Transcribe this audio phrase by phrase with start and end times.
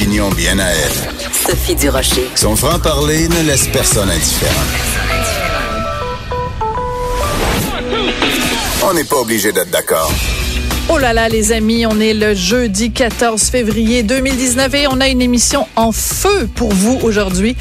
[0.00, 1.30] opinion bien à elle.
[1.30, 2.26] Sophie Durocher.
[2.34, 4.54] Son franc-parler ne laisse personne indifférent.
[8.88, 10.10] On n'est pas obligé d'être d'accord.
[10.88, 15.08] Oh là là, les amis, on est le jeudi 14 février 2019 et on a
[15.08, 17.54] une émission en feu pour vous aujourd'hui.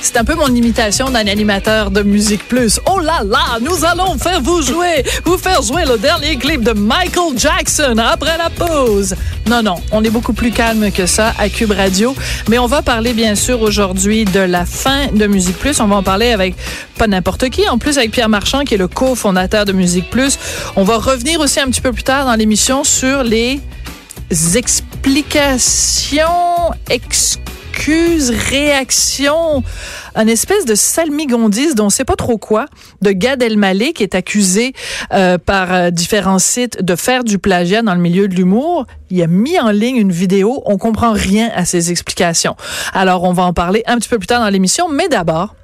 [0.00, 2.80] C'est un peu mon imitation d'un animateur de Musique Plus.
[2.90, 6.72] Oh là là, nous allons faire vous jouer, vous faire jouer le dernier clip de
[6.72, 9.14] Michael Jackson après la pause.
[9.48, 12.14] Non, non, on est beaucoup plus calme que ça à Cube Radio.
[12.48, 15.80] Mais on va parler bien sûr aujourd'hui de la fin de Musique Plus.
[15.80, 16.54] On va en parler avec
[16.96, 20.38] pas n'importe qui, en plus avec Pierre Marchand qui est le cofondateur de Musique Plus.
[20.76, 23.60] On va revenir aussi un petit peu plus tard dans l'émission sur les
[24.54, 26.22] explications,
[27.78, 29.62] réactions,
[30.14, 32.66] un espèce de salmigondise dont on sait pas trop quoi,
[33.02, 34.72] de Gad Elmaleh qui est accusé
[35.12, 38.86] euh, par euh, différents sites de faire du plagiat dans le milieu de l'humour.
[39.10, 42.56] Il a mis en ligne une vidéo, on comprend rien à ses explications.
[42.92, 45.54] Alors on va en parler un petit peu plus tard dans l'émission, mais d'abord,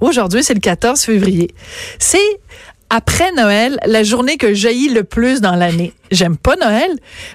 [0.00, 1.54] aujourd'hui c'est le 14 février.
[1.98, 2.40] C'est
[2.90, 5.92] après Noël, la journée que jaillit le plus dans l'année.
[6.10, 6.90] J'aime pas Noël,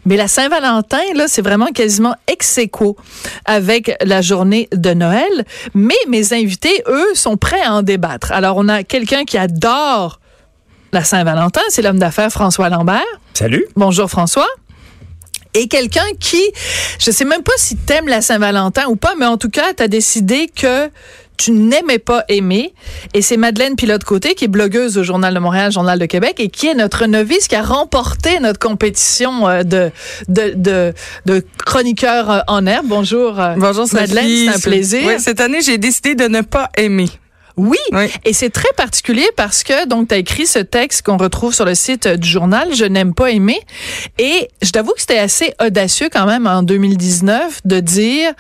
[0.06, 2.98] mais la Saint-Valentin, là, c'est vraiment quasiment ex aequo
[3.46, 5.46] avec la journée de Noël.
[5.74, 8.32] Mais mes invités, eux, sont prêts à en débattre.
[8.32, 10.20] Alors, on a quelqu'un qui adore
[10.92, 13.02] la Saint-Valentin, c'est l'homme d'affaires François Lambert.
[13.34, 13.66] Salut.
[13.76, 14.48] Bonjour François
[15.56, 16.42] et quelqu'un qui,
[17.00, 19.88] je sais même pas si t'aimes la Saint-Valentin ou pas, mais en tout cas, t'as
[19.88, 20.90] décidé que
[21.44, 22.74] tu n'aimais pas aimer.
[23.14, 26.48] Et c'est Madeleine Pilote-Côté, qui est blogueuse au Journal de Montréal, Journal de Québec, et
[26.48, 29.92] qui est notre novice, qui a remporté notre compétition euh, de,
[30.30, 30.94] de, de,
[31.26, 32.86] de chroniqueur euh, en herbe.
[32.88, 35.02] Bonjour, euh, Bonjour Madeleine, c'est un plaisir.
[35.06, 37.10] Oui, cette année, j'ai décidé de ne pas aimer.
[37.56, 37.78] Oui,
[38.26, 41.66] et c'est très particulier parce que donc tu as écrit ce texte qu'on retrouve sur
[41.66, 43.60] le site du journal Je n'aime pas aimer
[44.18, 48.34] et je t'avoue que c'était assez audacieux quand même en 2019 de dire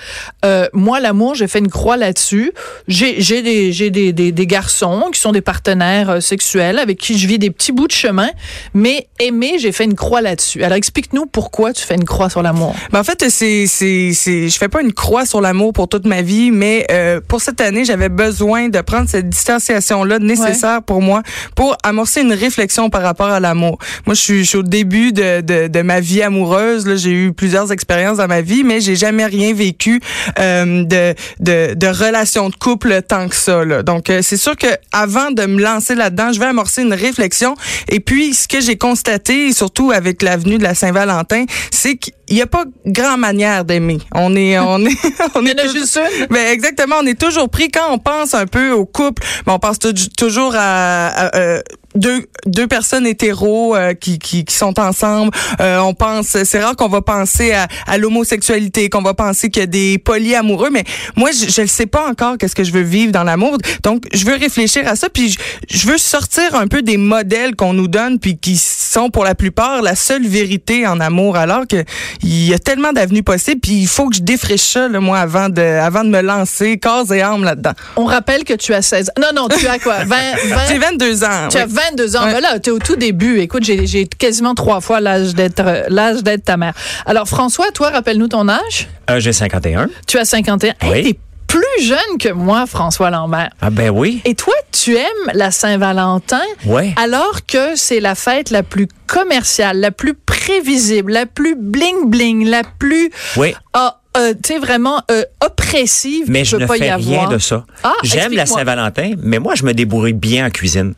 [0.45, 2.51] euh, moi l'amour, j'ai fait une croix là-dessus.
[2.87, 6.97] J'ai j'ai des j'ai des, des, des garçons qui sont des partenaires euh, sexuels avec
[6.97, 8.29] qui je vis des petits bouts de chemin,
[8.73, 10.63] mais aimer, j'ai fait une croix là-dessus.
[10.63, 12.75] Alors explique-nous pourquoi tu fais une croix sur l'amour.
[12.91, 16.05] Ben, en fait, c'est c'est c'est je fais pas une croix sur l'amour pour toute
[16.05, 21.01] ma vie, mais euh, pour cette année, j'avais besoin de prendre cette distanciation-là nécessaire pour
[21.01, 21.21] moi
[21.55, 23.77] pour amorcer une réflexion par rapport à l'amour.
[24.05, 26.87] Moi, je suis, je suis au début de, de, de ma vie amoureuse.
[26.87, 30.01] Là, j'ai eu plusieurs expériences dans ma vie, mais j'ai jamais rien vécu
[30.39, 33.63] euh, de, de, de relation de couple tant que ça.
[33.65, 33.83] Là.
[33.83, 37.55] Donc, euh, c'est sûr que avant de me lancer là-dedans, je vais amorcer une réflexion.
[37.89, 42.41] Et puis, ce que j'ai constaté, surtout avec l'avenue de la Saint-Valentin, c'est qu'il n'y
[42.41, 43.99] a pas grand manière d'aimer.
[44.13, 44.97] On est, on est,
[45.35, 46.27] on est juste une?
[46.27, 49.23] Ben exactement, on est toujours pris quand on pense un peu au couple.
[49.45, 51.61] Ben, on pense toujours à euh,
[51.95, 55.31] deux deux personnes hétéros euh, qui, qui, qui sont ensemble.
[55.61, 59.61] Euh, on pense, c'est rare qu'on va penser à, à l'homosexualité, qu'on va penser qu'il
[59.61, 60.83] y a des polyamoureux, mais
[61.15, 63.57] moi je, ne sais pas encore qu'est-ce que je veux vivre dans l'amour.
[63.83, 65.39] Donc je veux réfléchir à ça, puis je,
[65.69, 69.35] je veux sortir un peu des modèles qu'on nous donne, puis qui sont pour la
[69.35, 71.83] plupart la seule vérité en amour, alors que
[72.21, 75.19] il y a tellement d'avenues possibles, puis il faut que je défriche ça là, moi
[75.19, 77.73] avant de avant de me lancer corps et âme là-dedans.
[77.95, 80.03] On rappelle que tu as 16 Non non, tu as quoi?
[80.03, 80.15] 20,
[80.49, 81.47] 20 J'ai 22 ans.
[81.49, 81.63] Tu oui.
[81.63, 82.25] as 22 ans.
[82.25, 82.33] Ouais.
[82.33, 83.39] Ben là, tu es au tout début.
[83.39, 86.73] Écoute, j'ai j'ai quasiment trois fois l'âge d'être euh, l'âge d'être ta mère.
[87.05, 88.87] Alors, François, toi, rappelle-nous ton âge.
[89.09, 89.89] Euh, J'ai 51.
[90.07, 90.73] Tu as 51.
[90.81, 91.03] Hey, Oui.
[91.03, 93.49] t'es plus jeune que moi, François Lambert.
[93.61, 94.21] Ah ben oui.
[94.25, 96.95] Et toi, tu aimes la Saint-Valentin Ouais.
[96.97, 102.63] alors que c'est la fête la plus commerciale, la plus prévisible, la plus bling-bling, la
[102.79, 103.11] plus...
[103.37, 103.53] Oui.
[103.73, 106.25] ah, euh, tu sais, vraiment euh, oppressive.
[106.29, 107.29] Mais je ne fais rien avoir.
[107.29, 107.65] de ça.
[107.83, 108.45] Ah, J'aime la.
[108.45, 110.93] Saint-Valentin, mais moi, je me débrouille bien en cuisine.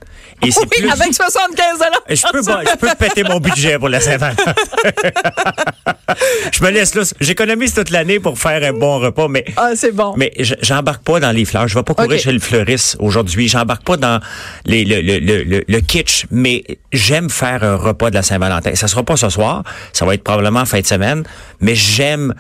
[0.45, 0.89] Et c'est plus...
[0.89, 1.85] avec 75 ans.
[2.09, 4.53] Je peux, je peux péter mon budget pour la Saint-Valentin.
[6.51, 7.03] je me laisse là.
[7.19, 10.13] J'économise toute l'année pour faire un bon repas, mais Ah, c'est bon.
[10.17, 11.67] mais je- j'embarque pas dans les fleurs.
[11.67, 13.47] Je vais pas courir chez le fleuriste aujourd'hui.
[13.47, 14.19] J'embarque pas dans
[14.65, 18.75] les, le, le, le, le, le kitsch, mais j'aime faire un repas de la Saint-Valentin.
[18.75, 19.63] Ça sera pas ce soir.
[19.93, 21.23] Ça va être probablement en fin de semaine,
[21.59, 22.33] mais j'aime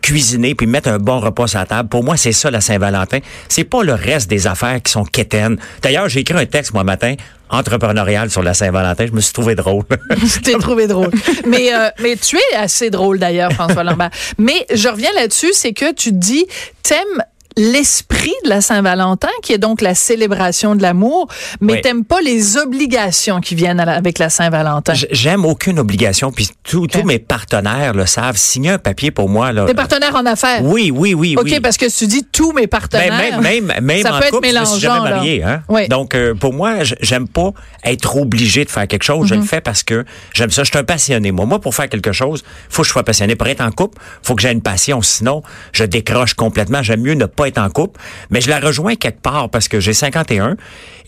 [0.00, 1.88] cuisiner puis mettre un bon repas sur la table.
[1.88, 3.18] Pour moi, c'est ça la Saint-Valentin.
[3.48, 5.58] C'est pas le reste des affaires qui sont quétaines.
[5.82, 7.14] D'ailleurs, j'ai écrit un texte moi matin
[7.50, 9.06] entrepreneurial sur la Saint-Valentin.
[9.06, 9.84] Je me suis trouvé drôle.
[10.44, 11.10] T'ai trouvé drôle.
[11.46, 14.10] Mais, euh, mais tu es assez drôle d'ailleurs, François Lambert.
[14.38, 16.46] Mais je reviens là-dessus, c'est que tu dis,
[16.82, 17.22] t'aimes
[17.56, 21.28] l'esprit de la Saint-Valentin, qui est donc la célébration de l'amour,
[21.60, 21.80] mais Oui.
[21.80, 24.92] t'aimes pas les obligations qui viennent avec la Saint-Valentin.
[25.10, 28.36] J'aime aucune obligation, puis tous mes partenaires le savent.
[28.36, 29.64] Signer un papier pour moi, là.
[29.66, 30.60] Tes partenaires en affaires.
[30.62, 31.60] Oui, oui, oui, OK, oui.
[31.60, 33.40] parce que tu dis tous mes Ben, partenaires.
[33.40, 35.42] même, même, même ça en peut être couple, je suis jamais marié.
[35.42, 35.62] Hein?
[35.68, 35.88] Oui.
[35.88, 37.52] Donc, euh, pour moi, j'aime pas
[37.84, 39.22] être obligé de faire quelque chose.
[39.22, 39.28] Mhm.
[39.28, 40.04] Je le fais parce que
[40.34, 40.62] j'aime ça.
[40.64, 41.32] Je suis un passionné.
[41.32, 43.34] Moi, moi, pour faire quelque chose, faut que je sois passionné.
[43.36, 45.02] Pour être en couple, faut que j'ai une passion.
[45.02, 45.42] Sinon,
[45.72, 46.82] je décroche complètement.
[46.82, 48.00] J'aime mieux ne pas être en couple.
[48.30, 50.56] Mais je la rejoins quelque part parce que j'ai 51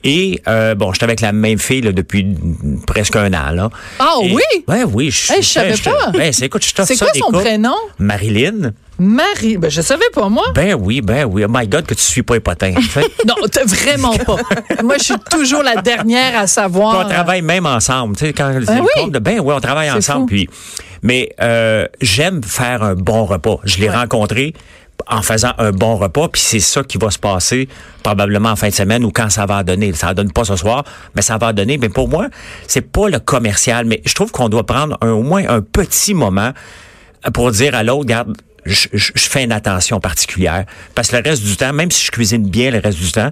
[0.03, 2.27] et, euh, bon, j'étais avec la même fille là, depuis
[2.87, 3.51] presque un an.
[3.53, 3.69] Là.
[3.99, 4.43] Ah Et- oui?
[4.67, 5.11] Ouais, oui.
[5.11, 6.11] Je, Hey, je savais pas.
[6.13, 7.75] Ben, c'est, écoute, je C'est ça quoi des son prénom?
[7.99, 8.73] Marilyn.
[8.99, 9.57] Marie.
[9.57, 10.45] Ben, je savais pas, moi.
[10.55, 11.45] Ben oui, ben oui.
[11.47, 12.73] Oh my God, que tu suis pas hypotin.
[12.75, 13.01] Tu sais?
[13.27, 13.35] Non,
[13.67, 14.37] vraiment pas.
[14.83, 16.97] Moi, je suis toujours la dernière à savoir.
[16.99, 18.17] Puis on travaille même ensemble.
[18.17, 18.89] Tu sais, quand le oui?
[18.95, 20.21] compte de ben oui, on travaille ensemble.
[20.23, 20.27] fou.
[20.27, 20.49] Puis,
[21.03, 23.59] mais euh, j'aime faire un bon repas.
[23.65, 24.53] Je l'ai rencontré
[25.07, 27.69] en faisant un bon repas, puis c'est ça qui va se passer
[28.03, 29.93] probablement en fin de semaine ou quand ça va donner.
[29.93, 31.79] Ça ne donne pas ce soir, mais ça va donner.
[31.79, 32.29] Mais pour moi,
[32.67, 36.53] c'est pas le commercial, mais je trouve qu'on doit prendre au moins un petit moment
[37.35, 40.65] pour dire à l'autre, regarde, je, fais une attention particulière.
[40.95, 43.31] Parce que le reste du temps, même si je cuisine bien le reste du temps,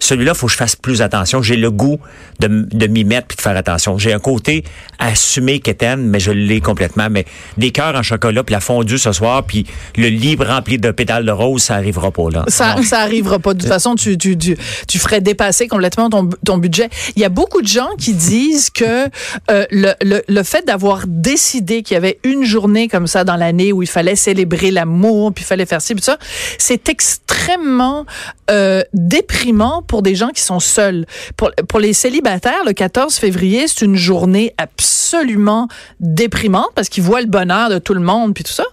[0.00, 1.42] celui-là, faut que je fasse plus attention.
[1.42, 1.98] J'ai le goût
[2.38, 3.98] de m'y mettre puis de faire attention.
[3.98, 4.64] J'ai un côté
[4.98, 7.08] assumé qu'étaine, mais je l'ai complètement.
[7.10, 7.24] Mais
[7.56, 9.66] des cœurs en chocolat, puis la fondue ce soir, puis
[9.96, 12.44] le livre rempli de pétales de rose, ça arrivera pas là.
[12.48, 12.82] Ça, Non.
[12.82, 13.54] ça arrivera pas.
[13.54, 14.56] De toute façon, tu, tu, tu,
[14.86, 16.88] tu ferais dépasser complètement ton, ton budget.
[17.16, 19.08] Il y a beaucoup de gens qui disent que
[19.50, 23.36] euh, le, le, le fait d'avoir décidé qu'il y avait une journée comme ça dans
[23.36, 26.18] l'année où il fallait célébrer l'amour, puis il fallait faire ci, puis ça,
[26.58, 28.06] c'est extrêmement
[28.50, 31.06] euh, déprimant pour des gens qui sont seuls.
[31.36, 34.54] Pour, pour les célibataires, le 14 février, c'est une journée
[34.88, 35.68] absolument
[36.00, 38.64] déprimante parce qu'ils voient le bonheur de tout le monde, puis tout ça.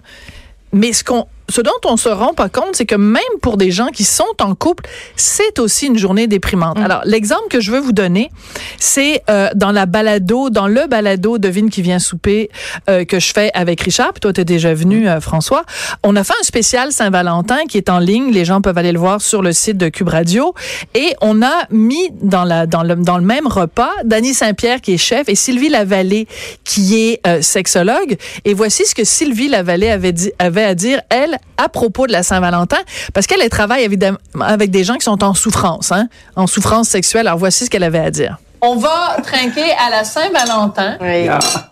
[0.72, 3.72] Mais ce qu'on ce dont on se rend pas compte, c'est que même pour des
[3.72, 6.78] gens qui sont en couple, c'est aussi une journée déprimante.
[6.80, 8.32] Alors, l'exemple que je veux vous donner,
[8.80, 12.50] c'est euh, dans la balado, dans le balado Devine qui vient souper
[12.90, 14.14] euh, que je fais avec Richard.
[14.14, 15.64] Puis toi, tu es déjà venu, euh, François.
[16.04, 18.32] On a fait un spécial Saint-Valentin qui est en ligne.
[18.32, 20.54] Les gens peuvent aller le voir sur le site de Cube Radio.
[20.94, 24.94] Et on a mis dans, la, dans, le, dans le même repas Dany Saint-Pierre qui
[24.94, 26.28] est chef et Sylvie Lavallée
[26.64, 28.18] qui est euh, sexologue.
[28.46, 32.12] Et voici ce que Sylvie Lavallée avait, dit, avait à dire, elle, à propos de
[32.12, 32.78] la Saint-Valentin,
[33.14, 36.90] parce qu'elle elle travaille évidemment avec des gens qui sont en souffrance, hein, en souffrance
[36.90, 37.28] sexuelle.
[37.28, 38.38] Alors voici ce qu'elle avait à dire.
[38.62, 40.98] On va trinquer à la Saint-Valentin,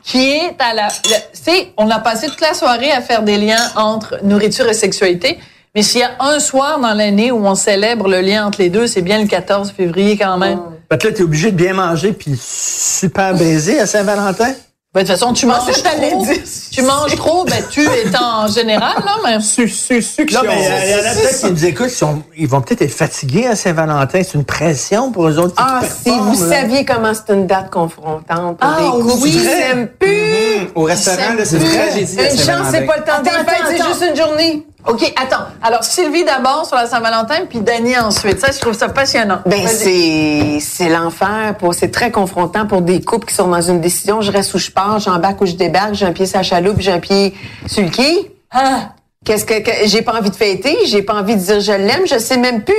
[0.04, 0.90] qui est à la...
[1.34, 5.40] c'est, on a passé toute la soirée à faire des liens entre nourriture et sexualité.
[5.76, 8.70] Mais s'il y a un soir dans l'année où on célèbre le lien entre les
[8.70, 10.60] deux, c'est bien le 14 février quand même.
[10.92, 14.54] Fait que là, t'es obligé de bien manger puis super baiser à Saint-Valentin?
[14.94, 16.24] Ben, de toute façon, tu manges t'allais trop.
[16.72, 19.38] Tu manges trop, ben, tu étant en général, là, mais...
[19.38, 22.84] Non, mais il y en a peut-être qui nous écoutent, ils, sont- ils vont peut-être
[22.84, 24.22] être fatigués à Saint-Valentin.
[24.24, 26.56] C'est une pression pour eux autres qui Ah, si vous là.
[26.62, 29.32] saviez comment c'est une date confrontante pour Ah, des couples oui.
[29.32, 30.70] qui s'aiment plus.
[30.76, 32.72] Au restaurant, là, c'est à Une chance, Saint-Valentin.
[32.72, 34.68] c'est pas le temps des fêtes, c'est juste une journée.
[34.86, 35.46] OK, attends.
[35.62, 38.40] Alors, Sylvie d'abord sur la Saint-Valentin, puis Dany ensuite.
[38.40, 39.40] Ça, je trouve ça passionnant.
[39.46, 41.56] Ben, c'est, c'est l'enfer.
[41.58, 44.20] Pour, c'est très confrontant pour des couples qui sont dans une décision.
[44.22, 46.80] Je reste où je pars, j'embarque où je débarque, j'ai un pied sur la chaloupe,
[46.80, 47.34] j'ai un pied
[47.66, 48.36] sur le quai.
[48.52, 48.90] Ah,
[49.26, 52.06] Qu'est-ce que, que- j'ai pas envie de fêter, j'ai pas envie de dire je l'aime,
[52.06, 52.76] je sais même plus.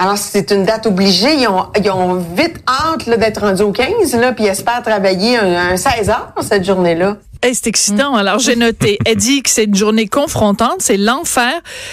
[0.00, 1.34] Alors, c'est une date obligée.
[1.34, 4.80] Ils ont, ils ont vite hâte là, d'être rendus au 15, là, puis ils espèrent
[4.82, 7.16] travailler un, un 16 heures cette journée-là.
[7.42, 8.14] Hey, c'est excitant.
[8.14, 8.98] Alors, j'ai noté.
[9.04, 11.52] Elle dit que c'est une journée confrontante, c'est l'enfer.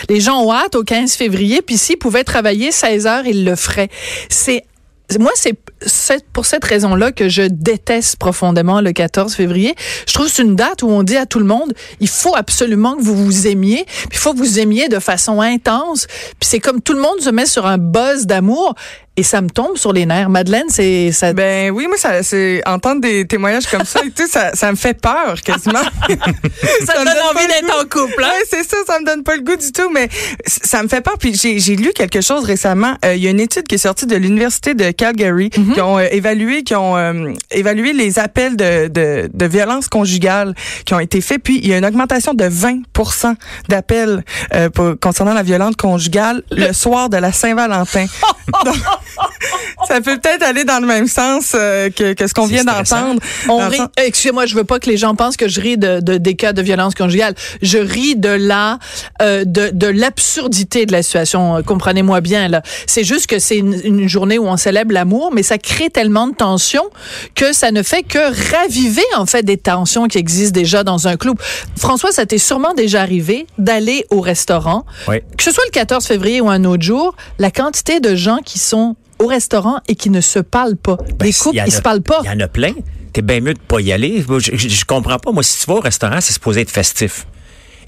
[0.10, 3.56] Les gens ont hâte au 15 février, puis s'ils pouvaient travailler 16 heures, ils le
[3.56, 3.90] feraient.
[4.30, 4.66] C'est
[5.20, 9.76] moi, c'est pour cette raison-là que je déteste profondément le 14 février.
[10.08, 12.96] Je trouve c'est une date où on dit à tout le monde, il faut absolument
[12.96, 16.08] que vous vous aimiez, puis il faut que vous aimiez de façon intense.
[16.40, 18.74] Puis c'est comme tout le monde se met sur un buzz d'amour
[19.18, 20.30] et ça me tombe sur les nerfs.
[20.30, 21.34] Madeleine, c'est ça.
[21.34, 24.76] Ben oui, moi, ça, c'est entendre des témoignages comme ça, et tout, ça, ça me
[24.76, 25.80] fait peur quasiment.
[26.10, 28.24] ça me donne donne envie d'être en couple.
[28.24, 28.28] Hein?
[28.30, 30.10] Ouais, c'est ça, ça me donne pas le goût du tout, mais
[30.46, 31.18] ça me fait peur.
[31.20, 32.96] Puis j'ai, j'ai lu quelque chose récemment.
[33.06, 35.98] Euh, Il y a une étude qui est sortie de l'université de Calgary qui ont
[35.98, 40.54] euh, évalué, qui ont euh, évalué les appels de, de, de violence conjugale
[40.86, 41.42] qui ont été faits.
[41.44, 43.36] Puis il y a une augmentation de 20%
[43.70, 48.06] d'appels euh, pour- concernant la violence conjugale le soir de la Saint-Valentin.
[48.66, 48.76] Donc,
[49.88, 53.20] ça peut peut-être aller dans le même sens euh, que, que ce qu'on vient d'entendre.
[53.50, 53.78] On rit.
[53.78, 56.36] sens- Excusez-moi, je veux pas que les gens pensent que je ris de, de- des
[56.36, 57.36] cas de violence conjugale.
[57.62, 58.80] Je ris de la
[59.22, 61.58] euh, de, de l'absurdité de la situation.
[61.58, 62.62] Euh, Comprenez-moi bien là.
[62.88, 66.28] C'est juste que c'est une, une journée où on célèbre l'amour, mais ça crée tellement
[66.28, 66.86] de tensions
[67.36, 68.20] que ça ne fait que
[68.56, 71.38] raviver en fait des tensions qui existent déjà dans un club.
[71.78, 75.18] François, ça t'est sûrement déjà arrivé d'aller au restaurant, Oui.
[75.38, 78.60] que ce soit le 14 février ou un autre jour, la quantité de gens qui
[78.60, 80.98] sont au restaurant et qui ne se parlent pas.
[81.18, 82.22] Ben, les couples, ils a- se parlent pas.
[82.24, 82.74] Il y en a plein.
[83.14, 84.24] T'es bien mieux de pas y aller.
[84.28, 85.32] Je, je, je comprends pas.
[85.32, 87.26] Moi, si tu vas au restaurant, c'est supposé être festif.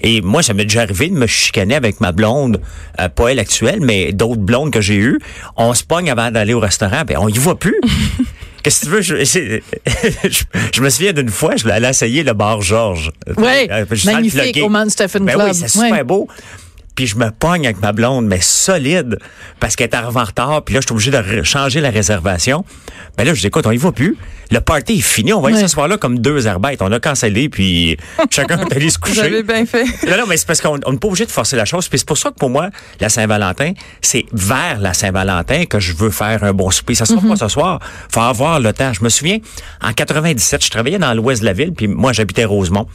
[0.00, 2.60] Et moi, ça m'est déjà arrivé de me chicaner avec ma blonde,
[3.00, 5.18] euh, pas elle actuelle, mais d'autres blondes que j'ai eues.
[5.56, 7.76] On se pogne avant d'aller au restaurant, ben on y voit plus.
[8.62, 9.00] Qu'est-ce que tu veux?
[9.02, 9.16] Je,
[10.28, 10.42] je,
[10.72, 13.10] je me souviens d'une fois, je l'ai allé essayer le bar Georges.
[13.36, 15.48] Ouais, Euh, magnifique au Man Stephen Ben Club.
[15.48, 16.28] oui, c'est super beau.
[16.98, 19.20] Puis je me pogne avec ma blonde, mais solide,
[19.60, 20.62] parce qu'elle est arrivée en retard.
[20.64, 22.64] Puis là, je suis obligé de changer la réservation.
[23.16, 24.16] Ben là, je dis, écoute, on y va plus.
[24.50, 25.32] Le party est fini.
[25.32, 25.60] On va y Ouais.
[25.60, 26.82] ce soir-là comme deux arbitres.
[26.84, 27.96] On a cancellé, puis
[28.30, 29.42] chacun est allé se Vous avez coucher.
[29.44, 29.84] bien fait.
[30.10, 31.86] Non, non, mais c'est parce qu'on on n'est pas obligé de forcer la chose.
[31.88, 35.92] Puis c'est pour ça que pour moi, la Saint-Valentin, c'est vers la Saint-Valentin que je
[35.94, 36.96] veux faire un bon souper.
[36.96, 37.28] Ça sera Mhm.
[37.28, 37.78] pas ce soir.
[38.12, 38.92] Faut avoir le temps.
[38.92, 39.38] Je me souviens,
[39.84, 42.88] en 97, je travaillais dans l'ouest de la ville, puis moi, j'habitais Rosemont.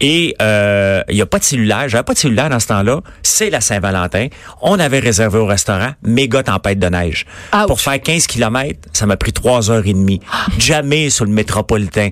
[0.00, 1.88] Et euh, il y a pas de cellulaire.
[1.88, 3.00] J'avais pas de cellulaire dans ce temps-là.
[3.22, 4.28] C'est la Saint-Valentin.
[4.62, 5.92] On avait réservé au restaurant.
[6.02, 7.26] Méga tempête de neige.
[7.52, 7.66] Ouch.
[7.66, 10.20] Pour faire 15 kilomètres, ça m'a pris trois heures et demie.
[10.58, 12.08] Jamais sur le métropolitain.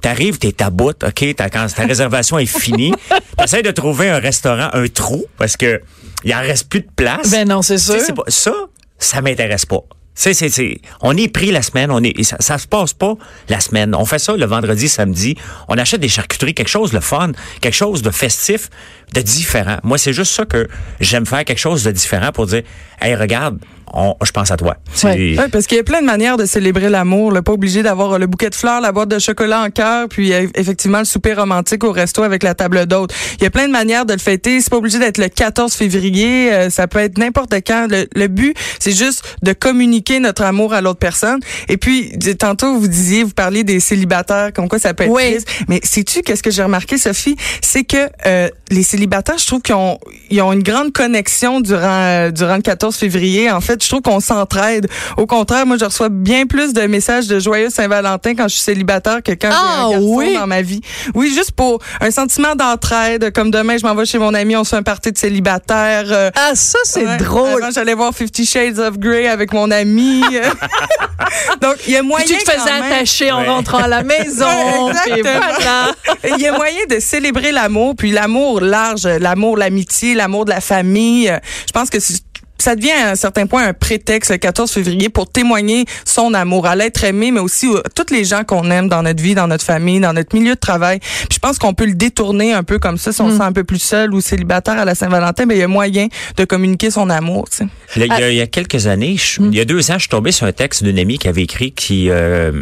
[0.00, 1.34] T'arrives, t'es à bout, OK?
[1.36, 2.92] Ta, quand ta réservation est finie,
[3.38, 5.80] t'essaies de trouver un restaurant, un trou, parce que
[6.24, 7.30] il en reste plus de place.
[7.30, 7.94] Ben non, c'est sûr.
[8.14, 8.52] pas- ça,
[8.98, 9.80] ça m'intéresse pas.
[10.14, 13.14] C'est, c'est, c'est, on est pris la semaine, on est, ça, ça se passe pas
[13.48, 13.94] la semaine.
[13.94, 15.36] On fait ça le vendredi, samedi.
[15.68, 18.68] On achète des charcuteries, quelque chose de fun, quelque chose de festif,
[19.14, 19.78] de différent.
[19.82, 20.68] Moi, c'est juste ça que
[21.00, 22.62] j'aime faire, quelque chose de différent pour dire,
[23.00, 23.58] hey, regarde,
[23.92, 24.76] on, je pense à toi.
[24.94, 25.36] C'est- Ouais.
[25.38, 27.32] Oui, parce qu'il y a plein de manières de célébrer l'amour.
[27.32, 27.42] là.
[27.42, 30.32] Pas obligé d'avoir euh, le bouquet de fleurs, la boîte de chocolat en cœur, puis
[30.32, 33.12] euh, effectivement le souper romantique au resto avec la table d'hôte.
[33.38, 34.60] Il y a plein de manières de le fêter.
[34.60, 36.52] C'est pas obligé d'être le 14 février.
[36.52, 37.86] euh, ça peut être n'importe quand.
[37.90, 41.40] Le, le but, c'est juste de communiquer notre amour à l'autre personne.
[41.68, 45.32] Et puis, tantôt, vous disiez, vous parliez des célibataires, comme quoi ça peut être Oui.
[45.32, 45.48] triste.
[45.68, 47.36] Mais sais-tu qu'est-ce que j'ai remarqué, Sophie?
[47.60, 49.98] C'est que euh, les célibataires, je trouve qu'ils ont,
[50.30, 53.50] ils ont une grande connexion durant, euh, durant le 14 février.
[53.50, 54.88] En fait, je trouve qu'on s'entraide.
[55.16, 58.62] Au contraire, moi, je reçois bien plus de messages de joyeux Saint-Valentin quand je suis
[58.62, 60.34] célibataire que quand Ah, j'ai un garçon oui?
[60.34, 60.80] dans ma vie.
[61.14, 63.32] Oui, juste pour un sentiment d'entraide.
[63.32, 66.04] Comme demain, je m'en vais chez mon ami, on se fait un party de célibataire.
[66.10, 67.16] euh, Ah, ça, c'est Ouais.
[67.16, 67.64] drôle.
[67.74, 70.22] J'allais voir Fifty Shades of Grey avec mon ami.
[71.60, 74.88] Donc, il y a moyen Puis tu te faisais attacher en rentrant à la maison.
[74.88, 75.94] Ouais, voilà.
[76.36, 80.60] Il y a moyen de célébrer l'amour, puis l'amour large, l'amour, l'amitié, l'amour de la
[80.60, 81.32] famille.
[81.66, 82.22] Je pense que c'est-
[82.62, 86.66] ça devient à un certain point un prétexte le 14 février pour témoigner son amour
[86.66, 89.48] à l'être aimé, mais aussi à toutes les gens qu'on aime dans notre vie, dans
[89.48, 90.98] notre famille, dans notre milieu de travail.
[91.00, 93.42] Puis je pense qu'on peut le détourner un peu comme ça si on se sent
[93.42, 96.44] un peu plus seul ou célibataire à la Saint-Valentin, mais il y a moyen de
[96.44, 97.48] communiquer son amour.
[97.50, 97.64] tu sais.
[98.00, 99.94] Là, il, y a, il y a quelques années, je- il y a deux ans,
[99.94, 102.52] je suis tombé sur un texte d'une amie qui avait écrit qui euh,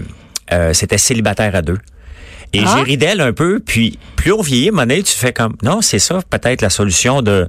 [0.52, 1.78] euh, c'était célibataire à deux.
[2.52, 2.74] Et Ah.
[2.76, 5.98] j'ai ri d'elle un peu, puis plus on vieillit, monnaie, tu fais comme non, c'est
[6.00, 7.46] ça peut-être la solution de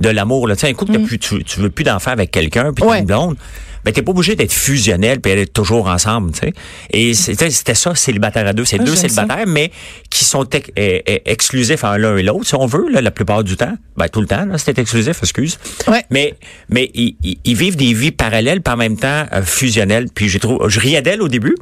[0.00, 0.46] de l'amour.
[0.48, 2.72] Là, tu sais, un coup que t'as plus, tu, tu veux plus d'enfants avec quelqu'un,
[2.72, 3.00] puis Ouais.
[3.00, 3.36] une blonde.
[3.84, 6.52] Ben, t'es pas obligé d'être fusionnel puis d'être toujours ensemble, tu sais.
[6.90, 8.64] Et c'était, ça, célibataire à deux.
[8.64, 9.22] C'est Ah, deux j'aime ça.
[9.22, 9.70] célibataires, mais
[10.08, 13.10] qui sont ex- eh, eh, exclusifs en l'un et l'autre, si on veut, là, la
[13.10, 13.76] plupart du temps.
[13.98, 15.58] Ben, tout le temps, c'était exclusif, excuse.
[15.86, 16.02] Ouais.
[16.08, 16.34] Mais,
[16.70, 17.16] mais ils,
[17.54, 20.06] vivent des vies parallèles, en même temps euh, fusionnelles.
[20.14, 21.54] Puis j'ai trouvé, je riais d'elle au début.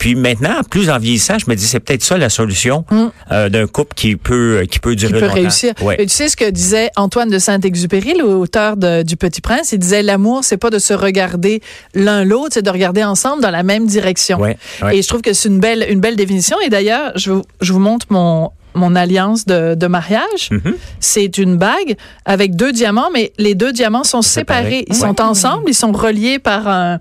[0.00, 2.84] Puis maintenant, plus en vieillissant, je me dis c'est peut-être ça la solution
[3.30, 4.96] euh, d'un couple qui peut qui peut Mm.
[4.96, 5.34] qui durer peut longtemps.
[5.34, 5.74] réussir.
[5.82, 5.94] Ouais.
[6.00, 10.02] Et tu sais ce que disait Antoine de Saint-Exupéry, l'auteur du Petit Prince, il disait
[10.02, 11.60] l'amour, c'est pas de se regarder
[11.94, 14.38] l'un l'autre, c'est de regarder ensemble dans la même direction.
[14.40, 14.96] Ouais, ouais.
[14.96, 16.56] Et je trouve que c'est une belle une belle définition.
[16.64, 20.48] Et d'ailleurs, je, vous- je vous montre mon mon alliance de, de mariage.
[20.52, 20.74] Mhm.
[21.00, 24.62] C'est une bague avec deux diamants, mais les deux diamants sont séparés.
[24.62, 24.84] Séparés.
[24.88, 27.00] Ils sont ensemble, ils sont reliés par un.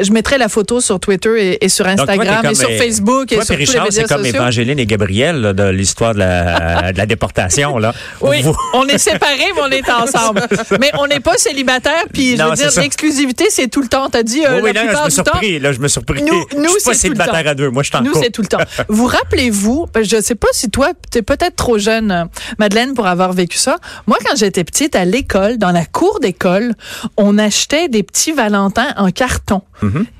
[0.00, 2.70] Je mettrai la photo sur Twitter et, et sur Donc, toi, t'es Instagram et sur
[2.70, 4.26] Facebook Toi, et sur tous les Richard, médias c'est comme.
[4.26, 7.78] Évangeline et Gabriel là, de l'histoire de la, de la déportation.
[7.78, 7.92] Là.
[8.20, 10.42] Oui, Vous- on est séparés, mais on est ensemble.
[10.80, 14.08] mais on n'est pas célibataire, puis je veux dire, l'exclusivité, c'est tout le temps.
[14.10, 15.24] T'as dit euh, Oui, oui, la non, je me du temps.
[15.24, 15.58] surpris.
[15.58, 16.22] Là, je me surpris.
[16.22, 17.70] Nous- nous, je suis pas célibataire à deux.
[17.70, 18.58] Moi, je suis en Nous, c'est tout le temps.
[18.88, 22.28] Vous rappelez-vous, je ne sais pas si toi, t'es peut-être trop jeune,
[22.58, 23.78] Madeleine, pour avoir vécu ça.
[24.06, 26.74] Moi, quand j'étais petite, à l'école, dans la cour d'école,
[27.16, 29.62] on achetait des petits Valentins en carton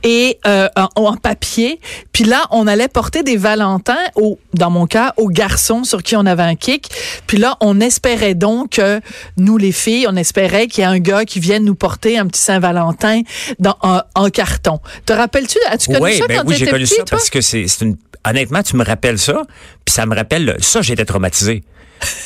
[0.02, 1.80] et euh, en, en papier.
[2.12, 6.16] Puis là, on allait porter des Valentins, au, dans mon cas, aux garçons sur qui
[6.16, 6.90] on avait un kick.
[7.26, 9.00] Puis là, on espérait donc que
[9.36, 12.26] nous, les filles, on espérait qu'il y ait un gars qui vienne nous porter un
[12.26, 13.22] petit Saint-Valentin
[13.58, 14.80] dans, en, en carton.
[15.06, 15.58] Te rappelles-tu?
[15.68, 17.18] As-tu connu Oui, ça ben quand oui, j'ai connu petit, ça toi?
[17.18, 17.96] parce que c'est c'est une.
[18.28, 19.44] Honnêtement, tu me rappelles ça,
[19.84, 20.82] puis ça me rappelle ça.
[20.82, 21.62] J'étais traumatisé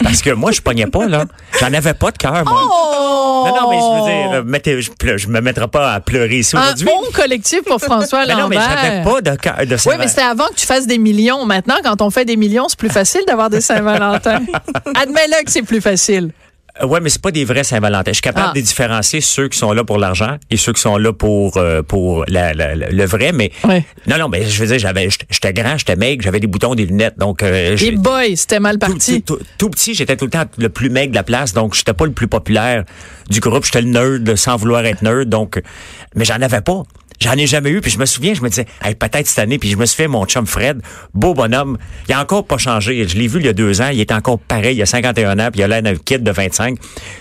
[0.03, 1.25] parce que moi, je pognais pas là.
[1.61, 2.45] J'en avais pas de cœur.
[2.45, 2.63] Moi.
[2.65, 3.45] Oh!
[3.47, 6.39] Non, non, mais je veux dire, euh, mettez, je, je me mettrai pas à pleurer
[6.39, 6.87] ici Un aujourd'hui.
[6.87, 8.79] bon collectif pour François Mais non, mais Lambert.
[8.83, 11.45] j'avais pas de cœur de Oui, mais c'était avant que tu fasses des millions.
[11.45, 14.41] Maintenant, quand on fait des millions, c'est plus facile d'avoir des Saint-Valentin.
[14.95, 16.31] Admets-le que c'est plus facile.
[16.83, 18.11] Euh, Ouais, mais c'est pas des vrais Saint-Valentin.
[18.11, 18.53] Je suis capable Ah.
[18.55, 21.83] de différencier ceux qui sont là pour l'argent et ceux qui sont là pour euh,
[21.83, 23.31] pour la, la- la- le vrai.
[23.33, 23.85] Mais Ouais.
[24.09, 26.87] non, non, mais je veux dire, j'avais, j'étais- grand, j'étais maigre, j'avais des boutons, des
[26.87, 29.23] lunettes, donc euh, Et boy, c'était mal parti.
[29.23, 31.75] tout- tout- tout petit, j'étais tout le temps le plus maigre de la place, donc
[31.75, 32.85] j'étais pas le plus populaire
[33.31, 33.65] du groupe.
[33.65, 35.63] J'étais le nerd sans vouloir être nerd, donc
[36.17, 36.83] mais j'en avais pas.
[37.21, 39.59] J'en ai jamais eu, puis je me souviens, je me disais, hey, peut-être cette année,
[39.59, 40.83] puis je me suis fait mon chum Fred,
[41.15, 41.79] beau bonhomme,
[42.09, 43.07] il a encore pas changé.
[43.07, 45.39] Je l'ai vu il y a deux ans, il était encore pareil, il a 51
[45.39, 46.77] ans, puis il a l'air d'un kid de 25.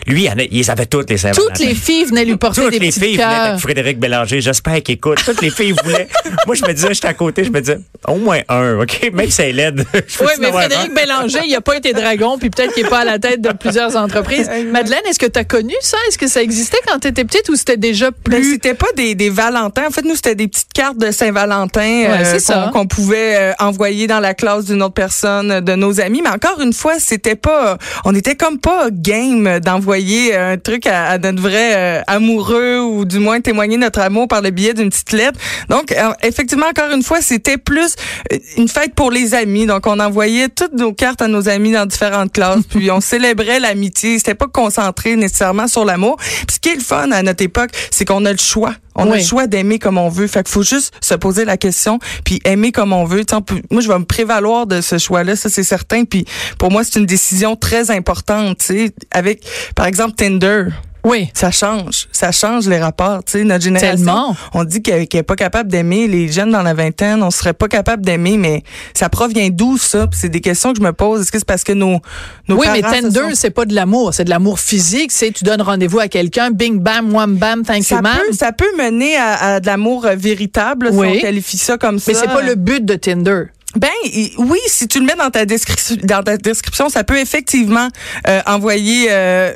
[0.07, 2.79] Lui, il, les avait toutes les saint Toutes les filles venaient lui porter toutes des
[2.79, 4.41] les petits filles venaient avec Frédéric Bélanger.
[4.41, 5.19] J'espère qu'il écoute.
[5.23, 6.07] Toutes les filles voulaient.
[6.45, 9.12] Moi, je me disais, j'étais à côté, je me disais, au moins un, OK?
[9.13, 9.85] Même si c'est laide.
[10.21, 10.93] Oui, mais Frédéric un?
[10.93, 13.51] Bélanger, il a pas été dragon, puis peut-être qu'il est pas à la tête de
[13.51, 14.50] plusieurs entreprises.
[14.71, 15.97] Madeleine, est-ce que tu as connu ça?
[16.07, 18.53] Est-ce que ça existait quand tu étais petite ou c'était déjà Ben, plus...
[18.53, 19.83] c'était pas des, des Valentins.
[19.88, 22.70] En fait, nous, c'était des petites cartes de Saint-Valentin Ouais, ça.
[22.74, 26.22] qu'on pouvait euh, envoyer dans la classe d'une autre personne, euh, de nos amis.
[26.24, 31.06] Mais encore une fois, c'était pas, on était comme pas game d'envoyer un truc à,
[31.06, 34.90] à notre vrai euh, amoureux ou du moins témoigner notre amour par le biais d'une
[34.90, 35.40] petite lettre.
[35.70, 37.96] Donc, euh, effectivement, encore une fois, c'était plus
[38.32, 39.66] euh, une fête pour les amis.
[39.66, 43.60] Donc, on envoyait toutes nos cartes à nos amis dans différentes classes, puis on célébrait
[43.60, 44.18] l'amitié.
[44.18, 46.18] C'était pas concentré nécessairement sur l'amour.
[46.18, 48.74] Puis ce qui est le fun à notre époque, c'est qu'on a le choix.
[48.95, 50.27] On a le choix d'aimer comme on veut.
[50.27, 53.23] Fait qu'il faut juste se poser la question, puis aimer comme on veut.
[53.23, 56.03] Peut- moi, je vais me prévaloir de ce choix-là, ça c'est certain.
[56.05, 56.25] Puis
[56.59, 58.59] pour moi, c'est une décision très importante.
[58.59, 59.43] Tu sais, avec,
[59.75, 60.65] par exemple, Tinder.
[61.03, 61.29] Oui.
[61.33, 63.24] Ça change, ça change les rapports.
[63.25, 64.36] Tu sais, notre génération, Tellement.
[64.53, 66.07] on dit qu'elle qu'elle est pas capable d'aimer.
[66.07, 70.07] Les jeunes dans la vingtaine, on serait pas capable d'aimer, mais ça provient d'où ça?
[70.13, 71.22] C'est des questions que je me pose.
[71.22, 72.00] Est-ce que c'est parce que nos,
[72.48, 75.12] nos Oui, mais parents se Tinder, sont- c'est pas de l'amour, c'est de l'amour physique.
[75.12, 78.17] C'est tu donnes rendez-vous à quelqu'un, bing bam, wham bam, thank ça you ma'am.
[78.31, 81.12] ça peut mener à, à de l'amour euh, véritable, Oui.
[81.12, 82.12] si on qualifie ça comme ça.
[82.13, 83.43] Mais c'est pas le but de Tinder.
[83.75, 83.89] Ben
[84.38, 87.88] oui, si tu le mets dans ta description, dans ta description, ça peut effectivement
[88.27, 89.51] euh, envoyer euh,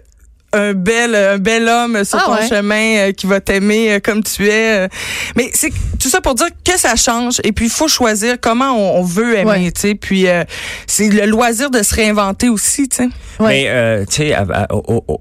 [0.53, 2.47] un bel un bel homme sur Ah ton ouais.
[2.47, 4.85] chemin euh, qui va t'aimer euh, comme tu es.
[4.85, 4.87] euh.
[5.35, 8.71] Mais c'est tout ça pour dire que ça change et puis il faut choisir comment
[8.71, 9.71] on, on veut aimer, Ouais.
[9.71, 9.95] tu sais.
[9.95, 10.43] Puis euh,
[10.87, 13.03] c'est le loisir de se réinventer aussi, tu sais.
[13.39, 13.47] Ouais.
[13.47, 14.35] Mais, euh, tu sais,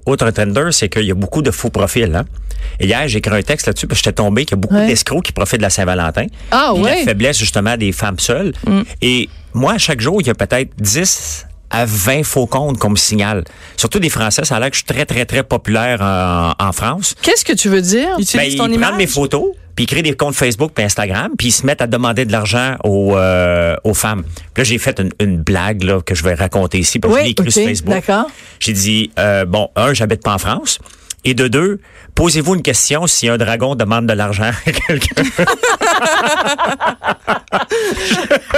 [0.05, 2.13] autre Tinder, c'est qu'il y a beaucoup de faux profils.
[2.15, 2.25] Hein?
[2.79, 4.75] Et hier, j'ai écrit un texte là-dessus parce que j'étais tombé qu'il y a beaucoup
[4.75, 4.87] Ouais.
[4.87, 6.25] d'escrocs qui profitent de la Saint-Valentin.
[6.51, 6.81] Ah Et.
[6.81, 8.53] La faiblesse, justement, des femmes seules.
[9.01, 12.95] Et moi, chaque jour, il y a peut-être 10 à 20 faux comptes qu'on me
[12.95, 13.43] signale.
[13.75, 16.71] Surtout des Français, ça a l'air que je suis très, très, très populaire en, en
[16.71, 17.15] France.
[17.21, 18.09] Qu'est-ce que tu veux dire?
[18.19, 18.87] Utilise Ben, ton ils image.
[18.89, 21.81] prennent mes photos, puis ils créent des comptes Facebook puis Instagram, puis ils se mettent
[21.81, 24.23] à demander de l'argent aux, euh, aux femmes.
[24.53, 27.19] Puis là, j'ai fait une, une blague là, que je vais raconter ici, parce que
[27.19, 27.93] je l'ai Oui, écrit ok, sur Facebook.
[27.93, 28.27] d'accord.
[28.59, 30.79] J'ai dit, euh, bon, un, j'habite pas en France.
[31.27, 31.81] Et de deux,
[32.15, 35.23] posez-vous une question si un dragon demande de l'argent à quelqu'un.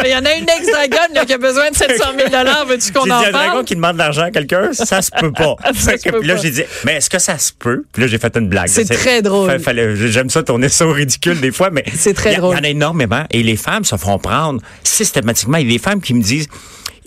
[0.05, 2.29] Il y en a une ex-dragonne là, qui a besoin de 700 000
[2.67, 3.65] Veux-tu qu'on J'ai dit, en un dragon parle?
[3.65, 5.55] qui demande de l'argent à quelqu'un, ça se peut pas.
[5.73, 7.85] Ça que- puis là, j'ai dit, mais est-ce que ça se peut?
[7.91, 8.67] Puis là, j'ai fait une blague.
[8.67, 9.51] C'est très drôle.
[9.95, 11.83] J'aime ça tourner ça au ridicule des fois, mais.
[11.95, 12.53] C'est très drôle.
[12.55, 13.23] Il y en a énormément.
[13.31, 15.57] Et les femmes se font prendre systématiquement.
[15.57, 16.47] Il y a des femmes qui me disent,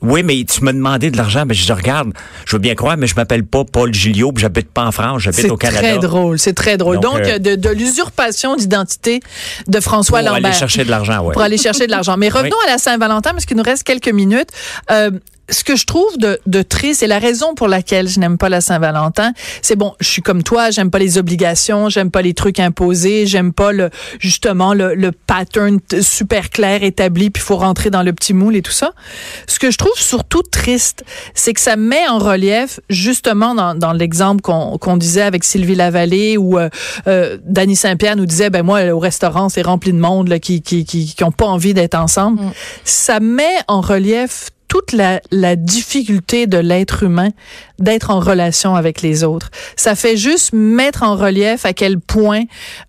[0.02, 1.44] oui, mais tu m'as demandé de l'argent.
[1.46, 2.12] Mais je dis, regarde,
[2.46, 5.22] je veux bien croire, mais je m'appelle pas Paul Gilliot, puis j'habite pas en France,
[5.22, 5.78] j'habite C'est au Canada.
[5.80, 7.00] très drôle, c'est très drôle.
[7.00, 9.20] Donc, Donc, euh, de, de l'usurpation d'identité
[9.68, 10.46] de François Pour Lambert.
[10.50, 11.32] aller chercher de l'argent, ouais.
[11.32, 12.16] Pour aller chercher de l'argent.
[12.16, 14.48] Mais revenons à la Saint-Valentin, parce qu'il nous reste quelques minutes.
[14.90, 15.10] Euh,
[15.52, 18.48] ce que je trouve de, de triste, et la raison pour laquelle je n'aime pas
[18.48, 22.34] la Saint-Valentin, c'est bon, je suis comme toi, j'aime pas les obligations, j'aime pas les
[22.34, 27.90] trucs imposés, j'aime pas le justement le, le pattern super clair établi, puis faut rentrer
[27.90, 28.92] dans le petit moule et tout ça.
[29.46, 33.92] Ce que je trouve surtout triste, c'est que ça met en relief, justement dans, dans
[33.92, 36.70] l'exemple qu'on qu'on disait avec Sylvie Lavallée, où euh,
[37.06, 40.62] euh, Danny Saint-Pierre nous disait, ben moi, au restaurant, c'est rempli de monde là, qui,
[40.62, 42.40] qui, qui, qui ont pas envie d'être ensemble.
[42.84, 47.28] Ça met en relief toute la, la difficulté de l'être humain
[47.78, 49.50] d'être en relation avec les autres.
[49.76, 52.44] Ça fait juste mettre en relief à quel point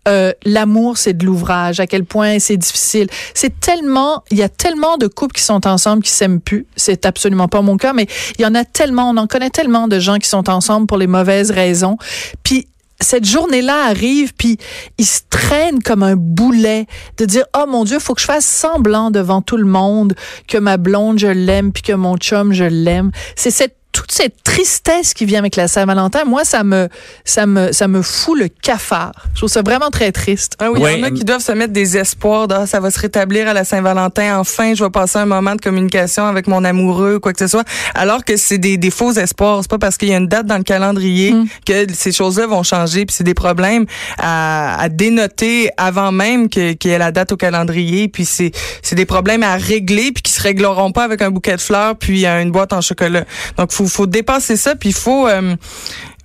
[0.07, 3.07] euh, l'amour c'est de l'ouvrage, à quel point c'est difficile.
[3.33, 6.67] C'est tellement, il y a tellement de couples qui sont ensemble qui s'aiment plus.
[6.77, 8.07] C'est absolument pas mon cas, mais
[8.39, 10.97] il y en a tellement, on en connaît tellement de gens qui sont ensemble pour
[10.97, 11.97] les mauvaises raisons.
[12.43, 12.69] Puis
[13.03, 14.57] cette journée-là arrive, puis
[14.97, 16.87] il se traîne comme un boulet
[17.17, 20.15] de dire oh mon Dieu, faut que je fasse semblant devant tout le monde
[20.47, 23.11] que ma blonde je l'aime, puis que mon chum je l'aime.
[23.35, 26.89] C'est cette toute cette tristesse qui vient avec la Saint-Valentin, moi, ça me,
[27.23, 29.13] ça me, ça me fout le cafard.
[29.33, 30.55] Je trouve ça vraiment très triste.
[30.59, 32.47] Ah oui, il y en a qui doivent se mettre des espoirs.
[32.47, 34.37] de, Ah, ça va se rétablir à la Saint-Valentin.
[34.39, 37.63] Enfin, je vais passer un moment de communication avec mon amoureux, quoi que ce soit.
[37.95, 39.59] Alors que c'est des, des faux espoirs.
[39.61, 41.45] C'est pas parce qu'il y a une date dans le calendrier Mm.
[41.65, 43.05] que ces choses-là vont changer.
[43.05, 43.85] Puis c'est des problèmes
[44.17, 48.07] à, à dénoter avant même qu'il y ait la date au calendrier.
[48.07, 48.51] Puis c'est
[48.81, 51.95] c'est des problèmes à régler puis qui se régleront pas avec un bouquet de fleurs
[51.95, 53.25] puis euh, une boîte en chocolat.
[53.57, 55.55] Donc faut faut dépasser ça puis il faut euh,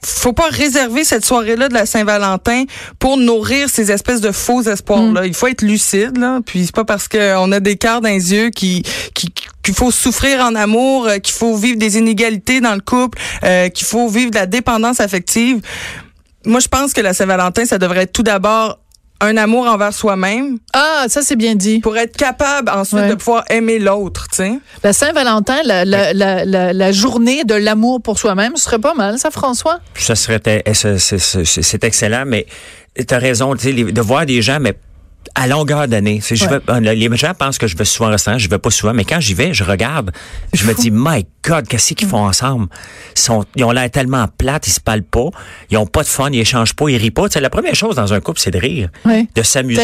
[0.05, 2.64] faut pas réserver cette soirée-là de la Saint-Valentin
[2.99, 5.27] pour nourrir ces espèces de faux espoirs-là.
[5.27, 6.40] Il faut être lucide, là.
[6.44, 8.83] Puis c'est pas parce qu'on a des cœurs dans les yeux qui,
[9.14, 13.18] qui qu'il faut souffrir en amour, euh, qu'il faut vivre des inégalités dans le couple,
[13.44, 15.61] euh, qu'il faut vivre de la dépendance affective.
[16.47, 18.79] Moi, je pense que la Saint-Valentin, ça devrait être tout d'abord
[19.20, 21.81] un amour envers soi-même Ah, ça c'est bien dit.
[21.81, 23.09] pour être capable ensuite Ouais.
[23.11, 24.52] de pouvoir aimer l'autre, tu sais.
[24.85, 28.94] La Saint-Valentin, la, la, la, la, la journée de l'amour pour soi-même, ce serait pas
[28.94, 29.81] mal, ça, François?
[29.96, 32.46] Ça serait eh, c'est- c'est- c'est c'est excellent, mais
[32.96, 34.74] tu as raison, tu sais, de voir des gens, mais
[35.40, 36.20] à longueur d'année.
[36.46, 36.59] Ouais.
[36.81, 39.05] vais- les gens pensent que je vais souvent au restaurant, je vais pas souvent, mais
[39.05, 40.11] quand j'y vais, je regarde,
[40.53, 42.66] je me dis, my God, qu'est-ce qu'ils font ensemble?
[43.16, 45.29] Ils, sont, ils ont l'air tellement plates, ils se parlent pas,
[45.70, 47.27] ils ont pas de fun, ils échangent pas, ils rient pas.
[47.40, 48.88] La première chose dans un couple, c'est de rire,
[49.35, 49.81] de s'amuser,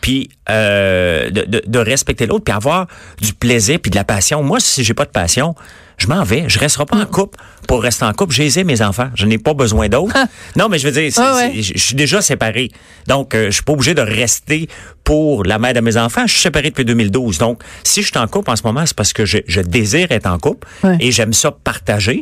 [0.00, 2.86] puis euh, de, de- de respecter l'autre, puis avoir
[3.20, 4.42] du plaisir, puis de la passion.
[4.42, 5.54] Moi, si j'ai pas de passion,
[6.00, 6.44] je m'en vais.
[6.48, 8.32] Je resterai pas en couple pour rester en couple.
[8.34, 9.10] J'ai mes enfants.
[9.14, 10.16] Je n'ai pas besoin d'autres.
[10.56, 12.70] non, mais je veux dire, Ah je suis déjà séparé.
[13.06, 14.68] Donc, euh, je suis pas obligé de rester
[15.10, 16.24] pour la mère de mes enfants.
[16.28, 17.38] Je suis séparé depuis 2012.
[17.38, 20.12] Donc, si je suis en couple en ce moment, c'est parce que je, je désire
[20.12, 20.98] être en couple Ouais.
[21.00, 22.20] et j'aime ça partager.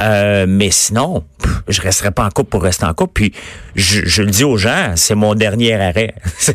[0.00, 3.12] Euh, mais sinon, pff, je resterai pas en couple pour rester en couple.
[3.12, 3.32] Puis,
[3.76, 6.14] je, je le dis aux gens, c'est mon dernier arrêt.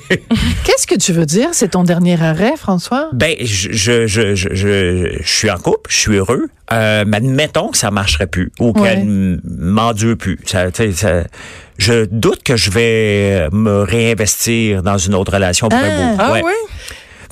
[0.64, 1.50] Qu'est-ce que tu veux dire?
[1.52, 3.10] C'est ton dernier arrêt, François?
[3.14, 6.48] Ben, je, je, je, je, je, suis en couple, je suis heureux.
[6.74, 8.82] Euh, mais admettons que ça marcherait plus ou Ouais.
[8.90, 10.40] qu'elle m- m'endure plus.
[10.48, 10.72] Ça-
[11.78, 15.98] je doute que je vais me réinvestir dans une autre relation pour un Ah.
[16.12, 16.18] bout.
[16.20, 16.42] Ah Ouais.
[16.46, 16.54] oui?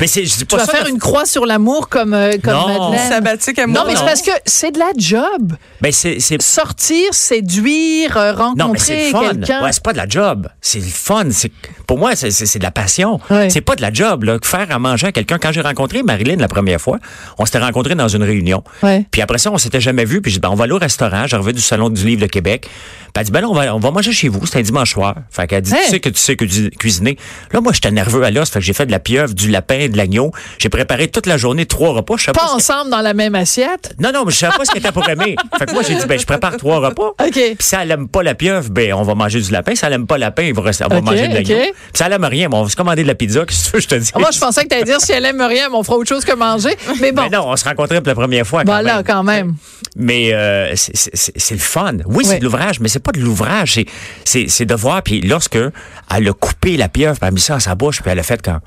[0.03, 2.33] Mais c'est, je dis Tu vas ça faire de- une croix sur l'amour comme, euh,
[2.43, 2.67] comme Non.
[2.89, 3.09] Madeleine.
[3.09, 3.77] Sabbatique amour.
[3.77, 5.53] Non, mais c'est parce que c'est de la job.
[5.79, 9.29] Ben, c'est, c'est Sortir, séduire, euh, Non, mais rencontrer c'est le fun.
[9.29, 9.63] quelqu'un.
[9.63, 10.47] Ouais, c'est pas de la job.
[10.59, 11.23] C'est le fun.
[11.31, 11.51] C'est,
[11.87, 13.21] pour moi, c'est, c'est, c'est de la passion.
[13.29, 13.49] Ouais.
[13.49, 14.37] C'est pas de la job, là.
[14.43, 15.37] Faire à manger à quelqu'un.
[15.37, 16.99] Quand j'ai rencontré Marilyn la première fois,
[17.37, 18.61] on s'était rencontrés dans une réunion.
[18.81, 19.05] Ouais.
[19.09, 20.21] Puis après ça, on s'était jamais vu.
[20.21, 21.23] Puis je dis, ben, on va aller au restaurant.
[21.31, 22.67] Reviens du Salon du Livre de Québec.
[22.67, 24.45] Puis elle dit, ben, là, on va, on va manger chez vous.
[24.45, 25.15] C'était un dimanche soir.
[25.29, 25.83] Fait qu'elle dit, Hey.
[25.85, 27.17] tu sais que tu sais que tu cuisiner.
[27.51, 28.49] Là, moi, j'étais nerveux à l'os.
[28.49, 30.31] Fait que j'ai fait de la pieuvre, du lapin, de l'agneau.
[30.59, 32.15] J'ai préparé toute la journée trois repas.
[32.17, 33.95] Je Pas pas ce que- ensemble dans la même assiette?
[33.99, 35.35] Non, non, mais je savais pas ce qu'elle était pour aimer.
[35.57, 37.09] Fait que moi, j'ai dit, ben, je prépare trois repas.
[37.25, 37.31] OK.
[37.31, 39.73] Puis si elle aime pas la pieuvre, ben on va manger du lapin.
[39.75, 41.55] Si elle aime pas lapin, il va rester, on va manger de l'agneau.
[41.55, 41.61] ok.
[41.73, 43.45] Puis si elle aime rien, ben, on va se commander de la pizza.
[43.45, 44.11] Qu'est-ce que je te dis?
[44.17, 46.09] Moi, je pensais que tu allais dire si elle aime rien, mais on fera autre
[46.09, 46.75] chose que manger.
[46.99, 47.23] Mais bon.
[47.29, 48.61] Ben non, on se rencontrait pour la première fois.
[48.63, 49.03] Quand Voilà, même.
[49.05, 49.55] quand même.
[49.95, 51.97] Mais euh, c'est- le fun.
[52.05, 53.79] Oui, c'est de l'ouvrage, mais c'est pas de l'ouvrage.
[54.25, 55.03] c'est- de voir.
[55.03, 58.09] Puis lorsque elle a coupé la pieuvre, elle a mis ça dans sa bouche, puis
[58.11, 58.59] elle a fait comme...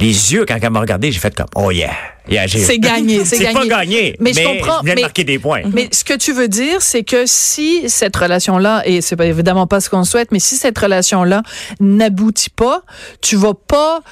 [0.00, 1.90] Les yeux, quand elle m'a regardé, j'ai fait comme, oh yeah.
[2.28, 3.68] yeah C'est gagné, c'est C'est pas gagné.
[3.68, 5.62] gagné, Mais mais, je comprends, viens de marquer des points.
[5.72, 9.80] Mais ce que tu veux dire, c'est que si cette relation-là, et c'est évidemment pas
[9.80, 11.42] ce qu'on souhaite, mais si cette relation-là
[11.80, 12.82] n'aboutit pas,
[13.22, 14.02] tu vas pas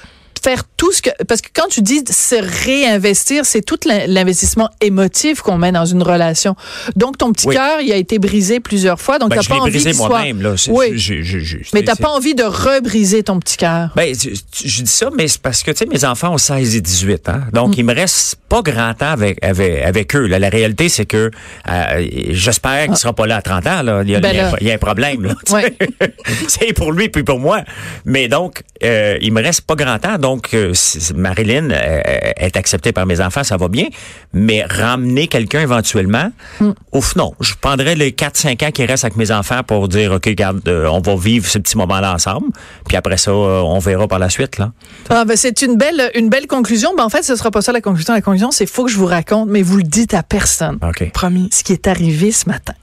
[0.46, 4.68] faire tout ce que parce que quand tu dis se réinvestir, c'est tout l'in- l'investissement
[4.80, 6.54] émotif qu'on met dans une relation.
[6.94, 7.54] Donc ton petit Oui.
[7.56, 10.08] cœur, il a été brisé plusieurs fois, donc Ben, t'as pas envie brisé soit.
[10.08, 10.42] moi-même.
[10.42, 10.54] là.
[10.68, 10.92] Oui.
[10.96, 13.90] je- je- je- Mais t'as pas envie de rebriser ton petit cœur.
[13.96, 16.80] Ben, je dis ça, mais c'est parce que, tu sais, mes enfants ont 16 et
[16.80, 17.40] 18 ans.
[17.52, 17.78] Donc, Mm.
[17.80, 20.26] il me reste pas grand temps avec, avec, avec eux.
[20.26, 20.38] Là.
[20.38, 21.30] La réalité, c'est que
[21.68, 23.82] euh, j'espère qu'il sera pas là à 30 ans.
[23.82, 24.02] Là.
[24.04, 24.56] Il, y a, Ben il y a un- là.
[24.60, 25.24] il y a un problème.
[25.24, 25.34] Là,
[26.48, 27.62] c'est pour lui puis pour moi.
[28.04, 30.18] Mais donc, euh, il me reste pas grand temps.
[30.18, 32.00] Donc, euh, c'est- Marilyn euh,
[32.36, 33.86] est acceptée par mes enfants, ça va bien.
[34.32, 36.70] Mais ramener quelqu'un éventuellement, Mm.
[36.92, 37.34] ouf, non.
[37.40, 40.86] Je prendrais les 4-5 ans qui restent avec mes enfants pour dire, OK, regarde, euh,
[40.86, 42.46] on va vivre ce petit moment-là ensemble.
[42.88, 44.58] Puis après ça, euh, on verra par la suite.
[44.58, 44.72] là.
[45.10, 46.90] Ah, ben, c'est une belle, une belle conclusion.
[46.96, 48.14] Ben, en fait, ce sera pas ça la conclusion.
[48.14, 50.78] La conclusion, c'est faut que je vous raconte, mais vous le dites à personne.
[50.82, 51.10] OK.
[51.12, 51.48] Promis.
[51.52, 52.74] Ce qui est arrivé ce matin.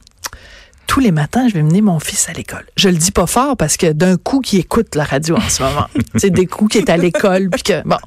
[0.94, 2.68] Tous les matins, je vais mener mon fils à l'école.
[2.78, 5.64] Je le dis pas fort parce que d'un coup qui écoute la radio en ce
[5.64, 7.98] moment, c'est des coups qui est à l'école puis que bon.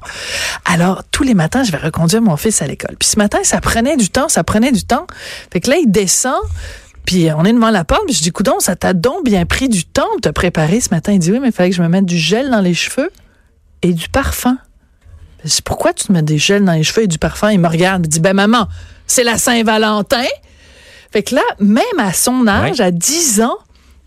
[0.63, 2.95] Alors tous les matins, je vais reconduire mon fils à l'école.
[2.97, 5.05] Puis ce matin, ça prenait du temps, ça prenait du temps.
[5.51, 6.39] Fait que là, il descend.
[7.03, 9.67] Puis on est devant la porte, puis je dis, coudon, ça t'a donc bien pris
[9.67, 11.11] du temps de te préparer ce matin?
[11.11, 13.11] Il dit, oui, mais il fallait que je me mette du gel dans les cheveux
[13.81, 14.59] et du parfum.
[15.43, 17.49] Je dis, pourquoi tu te mets des gels dans les cheveux et du parfum?
[17.49, 18.69] Il me regarde, il dit, ben maman,
[19.07, 20.23] c'est la Saint-Valentin.
[21.11, 23.57] Fait que là, même à son âge, à 10 ans,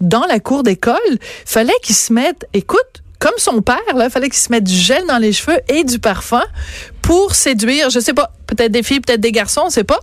[0.00, 0.96] dans la cour d'école,
[1.44, 5.04] fallait qu'il se mette, écoute, comme son père, là, fallait qu'il se mette du gel
[5.06, 6.42] dans les cheveux et du parfum
[7.02, 10.00] pour séduire, je sais pas, peut-être des filles, peut-être des garçons, on sait pas.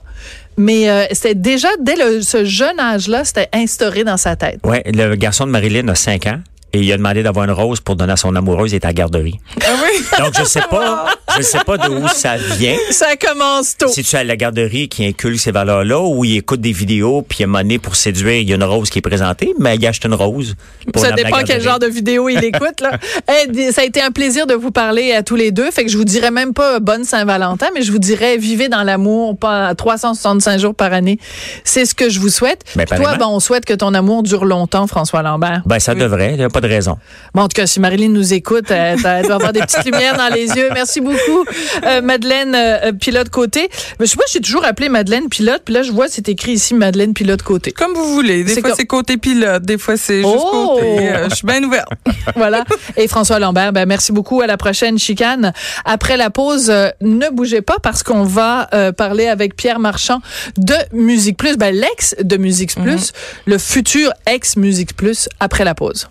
[0.56, 4.60] Mais euh, c'était déjà, dès le, ce jeune âge-là, c'était instauré dans sa tête.
[4.64, 6.40] Ouais, le garçon de Marilyn a 5 ans.
[6.78, 8.76] Et il a demandé d'avoir une rose pour donner à son amoureuse.
[8.76, 9.40] Est à la garderie.
[9.62, 10.06] Ah oui?
[10.24, 12.76] Donc, je sais pas, je sais pas d'où ça vient.
[12.92, 13.88] Ça commence tôt.
[13.88, 17.24] Si tu es à la garderie qui inculque ces valeurs-là, ou il écoute des vidéos,
[17.28, 19.56] puis à un moment donné, pour séduire, il y a une rose qui est présentée,
[19.58, 20.56] mais il achète une rose.
[20.94, 22.80] Pour Ça dépend quel genre de vidéo il écoute.
[22.80, 22.92] Là.
[23.72, 25.72] Ça a été un plaisir de vous parler à tous les deux.
[25.72, 28.84] Fait que je vous dirais même pas bonne Saint-Valentin, mais je vous dirais vivez dans
[28.84, 31.18] l'amour pas 365 jours par année.
[31.64, 32.62] C'est ce que je vous souhaite.
[32.76, 35.64] Ben, toi, ben, on souhaite que ton amour dure longtemps, François Lambert.
[35.66, 36.34] Ben, ça devrait.
[36.34, 36.98] Il n'y a pas de raison.
[37.34, 40.18] Bon, en tout cas, si Marilyn nous écoute, elle, elle doit avoir des petites lumières
[40.18, 40.70] dans les yeux.
[40.74, 41.46] Merci beaucoup,
[41.86, 43.70] euh, Madeleine euh, Pilote Côté.
[44.00, 46.54] Mais je sais pas, j'ai toujours appelé Madeleine Pilote, puis là, je vois, c'est écrit
[46.54, 47.72] ici Madeleine Pilote Côté.
[47.72, 48.44] Comme vous voulez.
[48.44, 49.64] Des C'est fois, comme- c'est côté pilote.
[49.64, 50.76] Des fois, c'est juste Oh!
[50.76, 51.10] côté.
[51.10, 51.90] euh, je suis bien ouverte.
[52.36, 52.64] voilà.
[52.96, 54.42] Et François Lambert, ben merci beaucoup.
[54.42, 55.54] À la prochaine chicane.
[55.86, 60.20] Après la pause, euh, ne bougez pas parce qu'on va euh, parler avec Pierre Marchand
[60.58, 63.12] de Musique Plus, ben l'ex de Musique Plus,
[63.46, 66.08] le futur ex Musique Plus après la pause.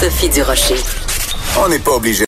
[0.00, 0.76] Sophie Durocher.
[1.56, 2.22] On n'est pas obligé